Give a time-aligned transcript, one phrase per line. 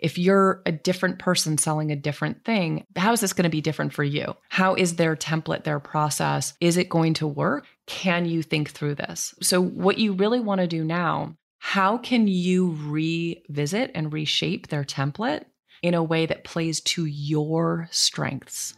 [0.00, 3.62] If you're a different person selling a different thing, how is this going to be
[3.62, 4.34] different for you?
[4.50, 6.52] How is their template, their process?
[6.60, 7.66] Is it going to work?
[7.86, 9.34] Can you think through this?
[9.40, 14.84] So, what you really want to do now, how can you revisit and reshape their
[14.84, 15.44] template
[15.82, 18.74] in a way that plays to your strengths?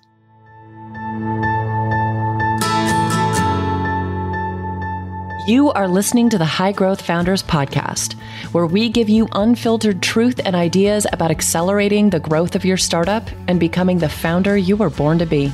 [5.49, 8.21] You are listening to the High Growth Founders Podcast,
[8.53, 13.27] where we give you unfiltered truth and ideas about accelerating the growth of your startup
[13.47, 15.51] and becoming the founder you were born to be.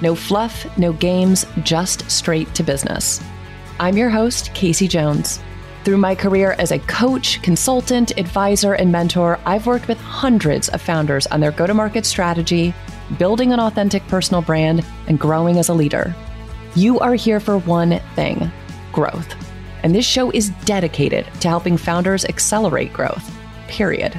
[0.00, 3.22] No fluff, no games, just straight to business.
[3.78, 5.38] I'm your host, Kasey Jones.
[5.84, 10.80] Through my career as a coach, consultant, advisor, and mentor, I've worked with hundreds of
[10.80, 12.72] founders on their go to market strategy,
[13.18, 16.16] building an authentic personal brand, and growing as a leader.
[16.74, 18.50] You are here for one thing
[18.96, 19.36] growth.
[19.84, 23.30] And this show is dedicated to helping founders accelerate growth,
[23.68, 24.18] period.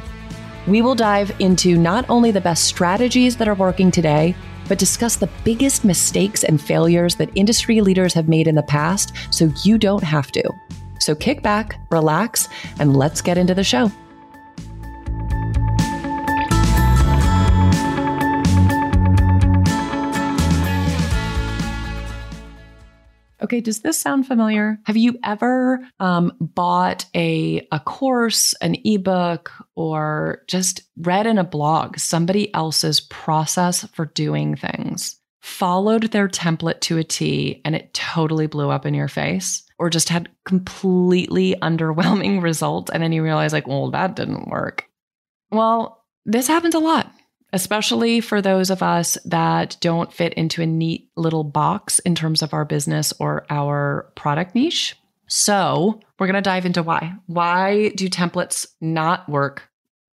[0.67, 4.35] We will dive into not only the best strategies that are working today,
[4.67, 9.13] but discuss the biggest mistakes and failures that industry leaders have made in the past
[9.31, 10.43] so you don't have to.
[10.99, 12.47] So kick back, relax,
[12.79, 13.91] and let's get into the show.
[23.47, 24.77] Okay, does this sound familiar?
[24.83, 31.45] Have you ever um, bought a a course, an ebook, or just read in a
[31.45, 37.93] blog somebody else's process for doing things, followed their template to a T, and it
[37.93, 39.63] totally blew up in your face?
[39.79, 44.89] Or just had completely underwhelming results, and then you realize, like, well, that didn't work.
[45.51, 47.09] Well, this happens a lot
[47.53, 52.41] especially for those of us that don't fit into a neat little box in terms
[52.41, 54.95] of our business or our product niche.
[55.27, 57.13] So, we're going to dive into why.
[57.25, 59.69] Why do templates not work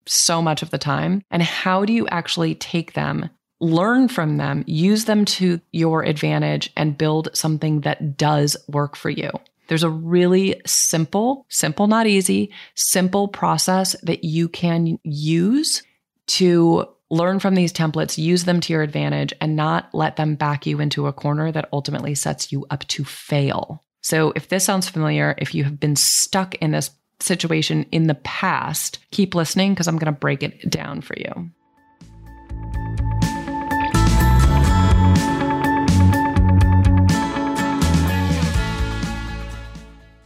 [0.06, 1.22] so much of the time?
[1.30, 6.72] And how do you actually take them, learn from them, use them to your advantage,
[6.76, 9.30] and build something that does work for you?
[9.68, 15.84] There's a really simple, simple, not easy, simple process that you can use
[16.28, 20.66] to learn from these templates, use them to your advantage, and not let them back
[20.66, 23.84] you into a corner that ultimately sets you up to fail.
[24.02, 28.16] So, if this sounds familiar, if you have been stuck in this situation in the
[28.16, 31.52] past, keep listening because I'm going to break it down for you.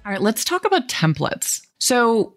[0.05, 1.61] All right, let's talk about templates.
[1.79, 2.36] So,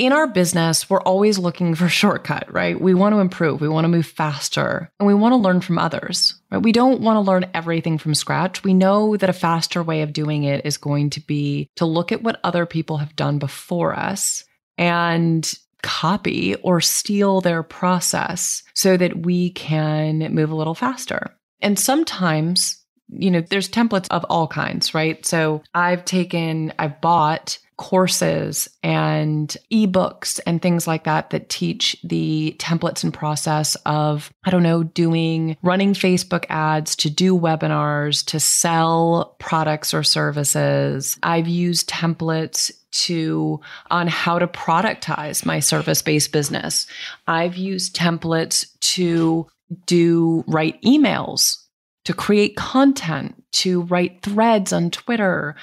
[0.00, 2.80] in our business, we're always looking for shortcut, right?
[2.80, 5.78] We want to improve, we want to move faster, and we want to learn from
[5.78, 6.34] others.
[6.50, 6.62] Right?
[6.62, 8.64] We don't want to learn everything from scratch.
[8.64, 12.12] We know that a faster way of doing it is going to be to look
[12.12, 14.44] at what other people have done before us
[14.78, 15.52] and
[15.82, 21.34] copy or steal their process so that we can move a little faster.
[21.60, 25.24] And sometimes, you know, there's templates of all kinds, right?
[25.26, 32.54] So I've taken, I've bought courses and ebooks and things like that that teach the
[32.58, 38.38] templates and process of, I don't know, doing running Facebook ads, to do webinars, to
[38.38, 41.18] sell products or services.
[41.22, 42.70] I've used templates
[43.06, 46.86] to on how to productize my service-based business.
[47.26, 49.46] I've used templates to
[49.86, 51.56] do write emails
[52.04, 55.54] to create content, to write threads on Twitter,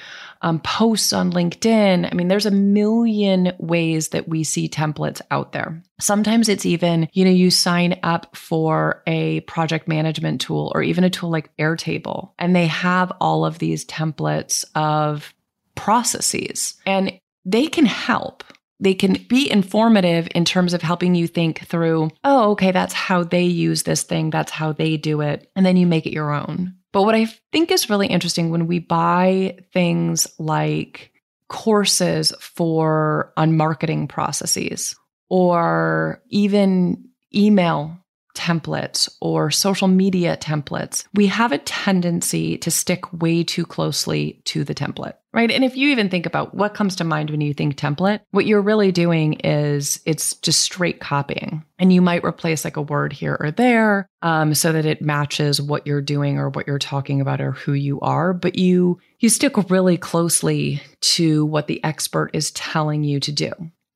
[0.42, 2.08] um, posts on LinkedIn.
[2.10, 5.82] I mean, there's a million ways that we see templates out there.
[6.00, 11.04] Sometimes it's even, you know, you sign up for a project management tool or even
[11.04, 15.34] a tool like Airtable, and they have all of these templates of
[15.74, 18.42] processes and they can help
[18.80, 23.24] they can be informative in terms of helping you think through, oh, okay, that's how
[23.24, 25.50] they use this thing, that's how they do it.
[25.56, 26.74] And then you make it your own.
[26.98, 31.12] But what I think is really interesting when we buy things like
[31.48, 34.96] courses for on marketing processes
[35.28, 37.96] or even email
[38.34, 44.64] templates or social media templates, we have a tendency to stick way too closely to
[44.64, 45.52] the template, right?
[45.52, 48.44] And if you even think about what comes to mind when you think template, what
[48.44, 51.64] you're really doing is it's just straight copying.
[51.78, 55.62] And you might replace like a word here or there um, so that it matches
[55.62, 58.32] what you're doing or what you're talking about or who you are.
[58.32, 63.52] But you you stick really closely to what the expert is telling you to do.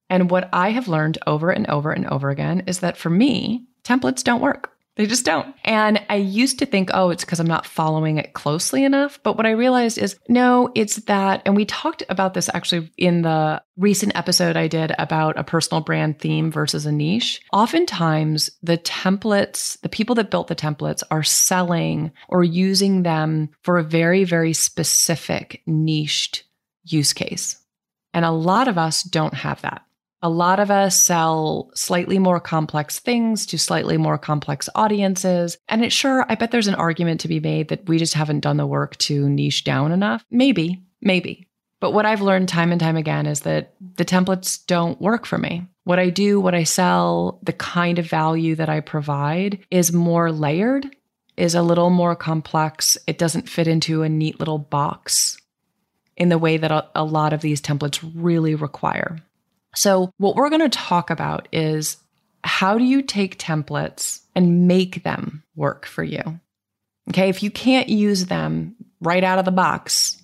[0.08, 3.66] And what I have learned over and over and over again is that for me,
[3.82, 4.71] templates don't work.
[4.96, 5.54] They just don't.
[5.64, 9.18] And I used to think, oh, it's because I'm not following it closely enough.
[9.22, 11.40] But what I realized is, no, it's that.
[11.46, 15.80] And we talked about this actually in the recent episode I did about a personal
[15.80, 17.40] brand theme versus a niche.
[17.54, 23.78] Oftentimes, the templates, the people that built the templates are selling or using them for
[23.78, 26.44] a very, very specific niched
[26.84, 27.56] use case.
[28.12, 29.86] And a lot of us don't have that.
[30.24, 35.58] A lot of us sell slightly more complex things to slightly more complex audiences.
[35.68, 38.40] And it's sure, I bet there's an argument to be made that we just haven't
[38.40, 40.24] done the work to niche down enough.
[40.30, 41.48] Maybe, maybe.
[41.80, 45.38] But what I've learned time and time again is that the templates don't work for
[45.38, 45.66] me.
[45.82, 50.30] What I do, what I sell, the kind of value that I provide is more
[50.30, 50.94] layered,
[51.36, 52.96] is a little more complex.
[53.08, 55.36] It doesn't fit into a neat little box
[56.16, 59.18] in the way that a lot of these templates really require.
[59.74, 61.96] So, what we're going to talk about is
[62.44, 66.40] how do you take templates and make them work for you?
[67.10, 70.22] Okay, if you can't use them right out of the box,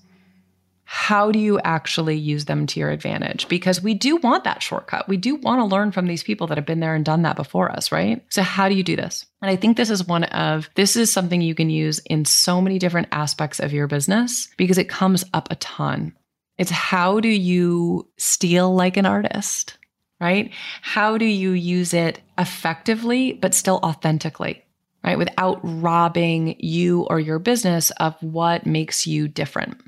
[0.85, 3.47] how do you actually use them to your advantage?
[3.49, 5.07] Because we do want that shortcut.
[5.07, 7.37] We do want to learn from these people that have been there and done that
[7.37, 8.25] before us, right?
[8.31, 9.27] So, how do you do this?
[9.43, 12.63] And I think this is one of, this is something you can use in so
[12.63, 16.15] many different aspects of your business because it comes up a ton.
[16.59, 19.79] It's how do you steal like an artist,
[20.21, 20.53] right?
[20.83, 24.65] How do you use it effectively, but still authentically,
[25.05, 25.17] right?
[25.19, 29.81] Without robbing you or your business of what makes you different.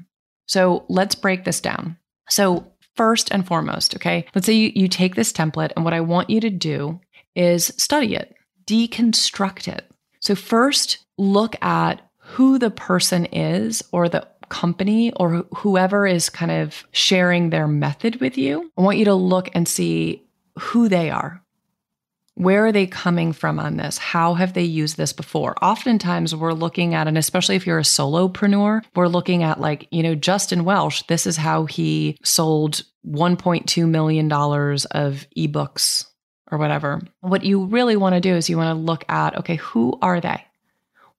[0.46, 1.96] So let's break this down.
[2.28, 6.00] So, first and foremost, okay, let's say you, you take this template, and what I
[6.00, 7.00] want you to do
[7.34, 8.34] is study it,
[8.66, 9.88] deconstruct it.
[10.20, 16.50] So, first, look at who the person is or the company or whoever is kind
[16.50, 20.22] of sharing their method with you, I want you to look and see
[20.58, 21.42] who they are.
[22.34, 23.98] Where are they coming from on this?
[23.98, 25.54] How have they used this before?
[25.62, 30.02] Oftentimes, we're looking at, and especially if you're a solopreneur, we're looking at like, you
[30.02, 36.06] know, Justin Welsh, this is how he sold $1.2 million of ebooks
[36.50, 37.00] or whatever.
[37.20, 40.20] What you really want to do is you want to look at, okay, who are
[40.20, 40.42] they?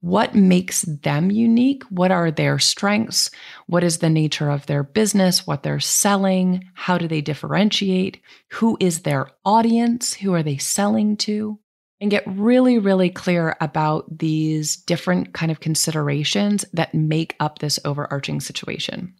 [0.01, 1.83] What makes them unique?
[1.91, 3.29] What are their strengths?
[3.67, 5.45] What is the nature of their business?
[5.45, 6.65] What they're selling?
[6.73, 8.19] How do they differentiate?
[8.53, 10.15] Who is their audience?
[10.15, 11.59] Who are they selling to?
[11.99, 17.79] And get really, really clear about these different kind of considerations that make up this
[17.85, 19.13] overarching situation.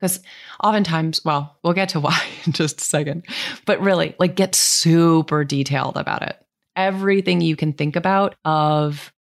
[0.00, 0.20] Because
[0.62, 3.26] oftentimes, well, we'll get to why in just a second,
[3.66, 6.40] but really, like, get super detailed about it.
[6.76, 9.12] Everything you can think about of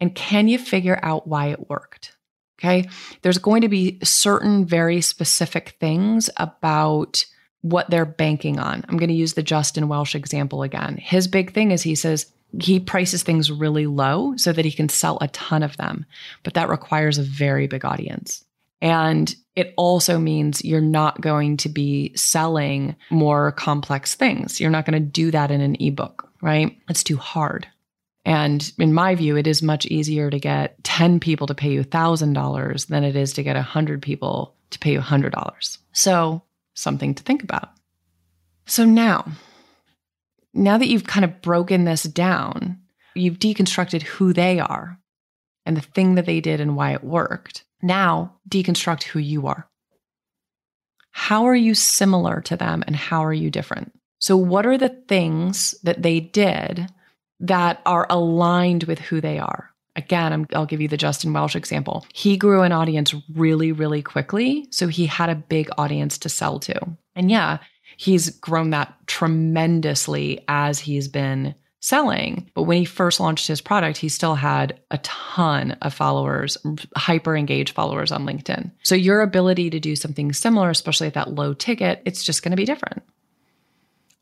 [0.00, 2.14] And can you figure out why it worked?
[2.58, 2.90] Okay,
[3.22, 7.24] there's going to be certain very specific things about
[7.62, 8.84] what they're banking on.
[8.86, 10.98] I'm going to use the Justin Welsh example again.
[10.98, 12.30] His big thing is he says,
[12.60, 16.06] he prices things really low so that he can sell a ton of them.
[16.42, 18.44] But that requires a very big audience.
[18.80, 24.60] And it also means you're not going to be selling more complex things.
[24.60, 26.78] You're not going to do that in an ebook, right?
[26.88, 27.66] It's too hard.
[28.24, 31.82] And in my view, it is much easier to get 10 people to pay you
[31.82, 35.78] $1,000 than it is to get 100 people to pay you $100.
[35.92, 36.42] So,
[36.74, 37.70] something to think about.
[38.66, 39.24] So, now
[40.54, 42.80] now that you've kind of broken this down,
[43.14, 44.98] you've deconstructed who they are
[45.66, 47.64] and the thing that they did and why it worked.
[47.82, 49.68] Now, deconstruct who you are.
[51.10, 53.92] How are you similar to them and how are you different?
[54.20, 56.88] So, what are the things that they did
[57.40, 59.72] that are aligned with who they are?
[59.98, 62.06] again, i will give you the Justin Welsh example.
[62.14, 64.66] He grew an audience really, really quickly.
[64.70, 66.96] So he had a big audience to sell to.
[67.14, 67.58] And yeah,
[67.98, 72.48] he's grown that tremendously as he's been selling.
[72.54, 76.56] But when he first launched his product, he still had a ton of followers,
[76.96, 78.70] hyper engaged followers on LinkedIn.
[78.84, 82.52] So your ability to do something similar, especially at that low ticket, it's just going
[82.52, 83.02] to be different.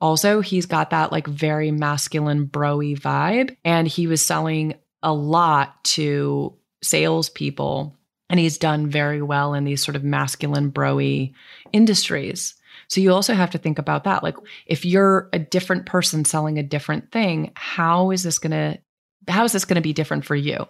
[0.00, 5.84] Also, he's got that like very masculine, broy vibe, and he was selling a lot
[5.84, 7.94] to salespeople,
[8.30, 11.32] and he's done very well in these sort of masculine, broy
[11.72, 12.54] industries.
[12.88, 14.22] So you also have to think about that.
[14.22, 18.78] Like if you're a different person selling a different thing, how is this going to
[19.28, 20.66] how is this going to be different for you?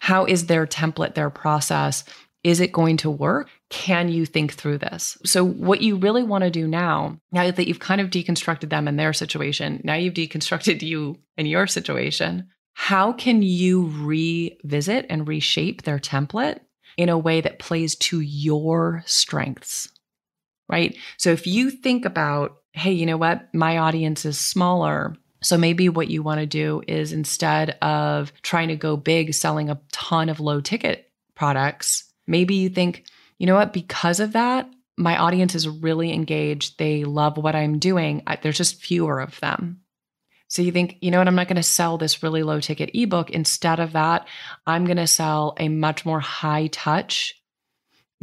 [0.00, 2.04] How is their template, their process?
[2.42, 3.48] Is it going to work?
[3.70, 5.16] Can you think through this?
[5.24, 8.86] So, what you really want to do now, now that you've kind of deconstructed them
[8.86, 15.26] and their situation, now you've deconstructed you and your situation, how can you revisit and
[15.26, 16.60] reshape their template
[16.98, 19.88] in a way that plays to your strengths?
[20.68, 20.96] Right?
[21.18, 23.52] So if you think about, hey, you know what?
[23.54, 25.16] My audience is smaller.
[25.42, 29.70] So maybe what you want to do is instead of trying to go big selling
[29.70, 33.04] a ton of low ticket products, maybe you think,
[33.38, 33.72] you know what?
[33.72, 36.78] Because of that, my audience is really engaged.
[36.78, 38.22] They love what I'm doing.
[38.26, 39.80] I, there's just fewer of them.
[40.48, 42.90] So you think, you know what, I'm not going to sell this really low ticket
[42.94, 43.30] ebook.
[43.30, 44.28] Instead of that,
[44.66, 47.34] I'm going to sell a much more high touch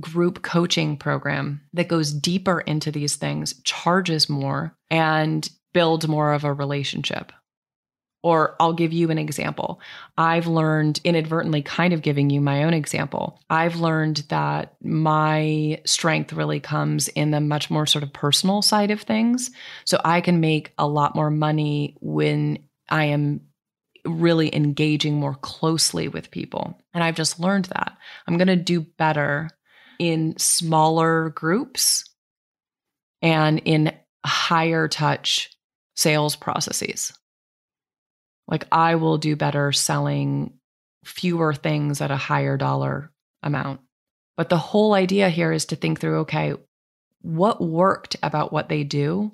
[0.01, 6.43] group coaching program that goes deeper into these things, charges more, and builds more of
[6.43, 7.31] a relationship.
[8.24, 9.81] Or I'll give you an example.
[10.15, 13.39] I've learned inadvertently, kind of giving you my own example.
[13.50, 18.91] I've learned that my strength really comes in the much more sort of personal side
[18.91, 19.50] of things.
[19.86, 23.41] So I can make a lot more money when I am
[24.05, 26.79] really engaging more closely with people.
[26.93, 27.98] And I've just learned that.
[28.27, 29.50] I'm going to do better
[30.01, 32.03] in smaller groups
[33.22, 33.93] and in
[34.25, 35.51] higher touch
[35.96, 37.13] sales processes.
[38.48, 40.53] Like I will do better selling
[41.05, 43.12] fewer things at a higher dollar
[43.43, 43.81] amount.
[44.38, 46.55] But the whole idea here is to think through okay,
[47.22, 49.29] what worked about what they do?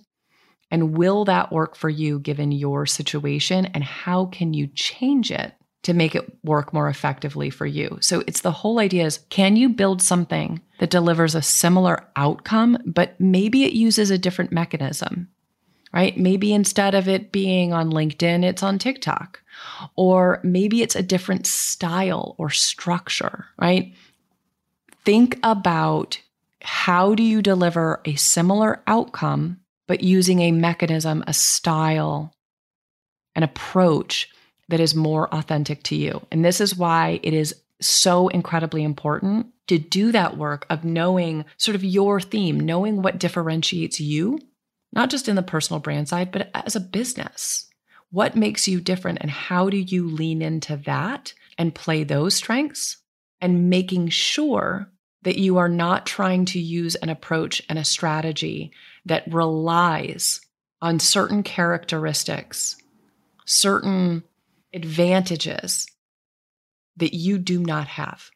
[0.70, 3.68] And will that work for you given your situation?
[3.68, 5.54] And how can you change it
[5.88, 7.98] to make it work more effectively for you.
[8.02, 12.78] So it's the whole idea is can you build something that delivers a similar outcome,
[12.86, 15.30] but maybe it uses a different mechanism,
[15.94, 16.18] right?
[16.18, 19.42] Maybe instead of it being on LinkedIn, it's on TikTok,
[19.96, 23.94] or maybe it's a different style or structure, right?
[25.06, 26.20] Think about
[26.62, 32.34] how do you deliver a similar outcome, but using a mechanism, a style,
[33.36, 34.30] an approach
[34.70, 36.26] that is more authentic to you.
[36.32, 41.46] And this is why it is so incredibly important to do that work of knowing
[41.58, 44.40] sort of your theme, knowing what differentiates you,
[44.94, 47.70] not just in the personal brand side, but as a business.
[48.10, 52.98] What makes you different and how do you lean into that and play those strengths
[53.42, 54.90] and making sure
[55.24, 58.72] that you are not trying to use an approach and a strategy
[59.06, 60.40] that relies
[60.82, 62.78] on certain characteristics,
[63.46, 64.24] certain
[64.74, 65.88] advantages
[66.98, 68.30] that you do not have.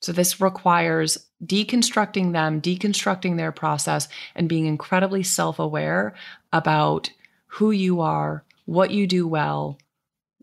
[0.00, 6.14] So, this requires deconstructing them, deconstructing their process, and being incredibly self aware
[6.52, 7.10] about
[7.46, 9.78] who you are, what you do well,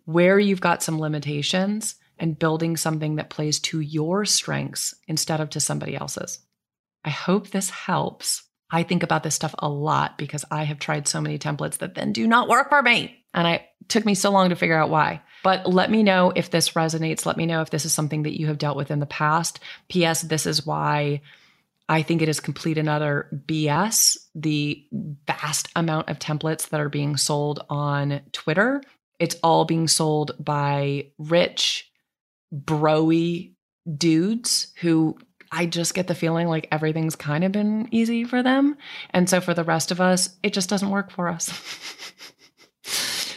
[0.05, 5.49] where you've got some limitations, and building something that plays to your strengths instead of
[5.51, 6.39] to somebody else's.
[7.03, 8.43] I hope this helps.
[8.73, 11.93] I think about this stuff a lot because I have tried so many templates that
[11.93, 13.23] then do not work for me.
[13.31, 15.21] And it took me so long to figure out why.
[15.43, 17.27] But let me know if this resonates.
[17.27, 19.59] Let me know if this is something that you have dealt with in the past.
[19.89, 20.23] P.S.
[20.23, 21.21] This is why
[21.87, 24.17] I think it is complete and utter BS.
[24.33, 24.83] The
[25.27, 28.81] vast amount of templates that are being sold on Twitter,
[29.19, 31.91] it's all being sold by rich,
[32.51, 33.53] broy
[33.97, 35.17] dudes who
[35.53, 38.75] I just get the feeling like everything's kind of been easy for them.
[39.11, 41.53] And so for the rest of us, it just doesn't work for us.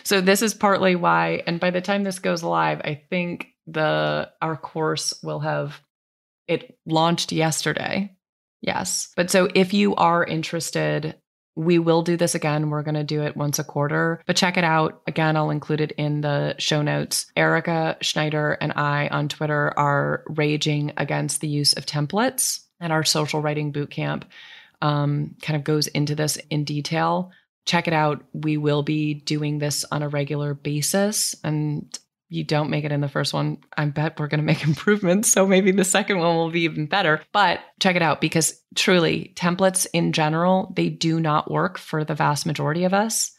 [0.07, 4.31] So this is partly why, and by the time this goes live, I think the
[4.41, 5.83] our course will have
[6.47, 8.17] it launched yesterday.
[8.63, 9.11] Yes.
[9.17, 11.17] But so if you are interested,
[11.57, 12.71] we will do this again.
[12.71, 15.01] We're going to do it once a quarter, but check it out.
[15.07, 17.27] Again, I'll include it in the show notes.
[17.37, 23.05] Erica Schneider and I on Twitter are raging against the use of templates, and our
[23.05, 24.25] social writing bootcamp
[24.83, 27.33] um, kind of goes into this in detail
[27.67, 28.25] check it out.
[28.33, 31.35] We will be doing this on a regular basis.
[31.45, 34.65] And you don't make it in the first one, I bet we're going to make
[34.67, 35.31] improvements.
[35.31, 37.23] So maybe the second one will be even better.
[37.33, 42.15] But check it out because truly, templates in general, they do not work for the
[42.15, 43.33] vast majority of us.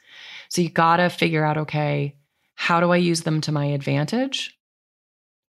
[0.49, 2.15] So you got to figure out okay,
[2.55, 4.57] how do I use them to my advantage?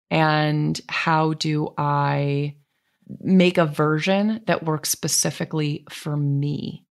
[0.09, 2.55] And how do I
[3.19, 6.86] make a version that works specifically for me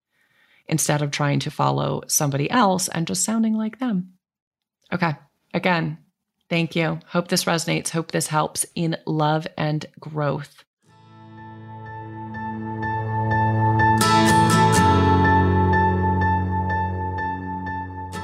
[0.67, 4.13] instead of trying to follow somebody else and just sounding like them?
[4.93, 5.15] Okay.
[5.53, 5.97] Again,
[6.49, 6.99] thank you.
[7.07, 7.89] Hope this resonates.
[7.89, 10.63] Hope this helps in love and growth.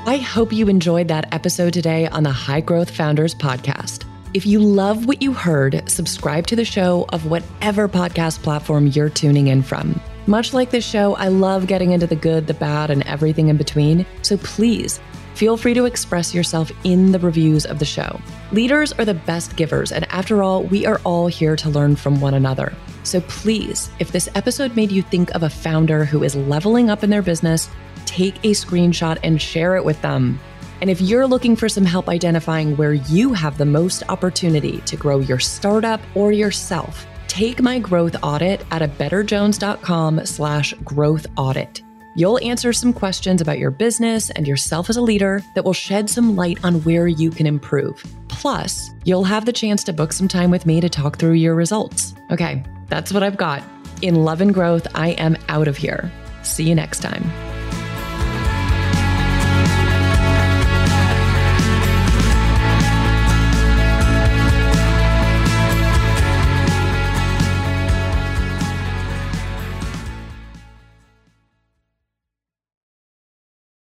[0.05, 4.03] I hope you enjoyed that episode today on the High Growth Founders Podcast.
[4.33, 9.09] If you love what you heard, subscribe to the show of whatever podcast platform you're
[9.09, 10.01] tuning in from.
[10.27, 13.55] Much like this show, I love getting into the good, the bad, and everything in
[13.55, 14.05] between.
[14.23, 14.99] So please
[15.35, 18.19] feel free to express yourself in the reviews of the show.
[18.51, 22.19] Leaders are the best givers, and after all, we are all here to learn from
[22.19, 22.73] one another.
[23.03, 27.03] So please, if this episode made you think of a founder who is leveling up
[27.03, 27.69] in their business,
[28.05, 30.39] take a screenshot and share it with them.
[30.81, 34.97] And if you're looking for some help identifying where you have the most opportunity to
[34.97, 41.82] grow your startup or yourself, take my growth audit at a betterjones.com slash growth audit.
[42.15, 46.09] You'll answer some questions about your business and yourself as a leader that will shed
[46.09, 48.03] some light on where you can improve.
[48.27, 51.55] Plus, you'll have the chance to book some time with me to talk through your
[51.55, 52.13] results.
[52.31, 53.63] Okay, that's what I've got.
[54.01, 56.11] In love and growth, I am out of here.
[56.43, 57.52] See you next time.